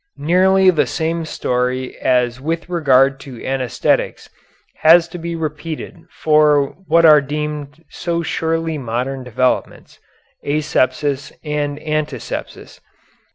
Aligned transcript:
Nearly 0.17 0.71
the 0.71 0.87
same 0.87 1.25
story 1.25 1.95
as 1.99 2.41
with 2.41 2.67
regard 2.67 3.19
to 3.19 3.37
anæsthetics 3.37 4.29
has 4.77 5.07
to 5.09 5.19
be 5.19 5.35
repeated 5.35 6.05
for 6.09 6.69
what 6.87 7.05
are 7.05 7.21
deemed 7.21 7.83
so 7.87 8.23
surely 8.23 8.79
modern 8.79 9.23
developments, 9.23 9.99
asepsis 10.43 11.31
and 11.43 11.77
antisepsis. 11.79 12.79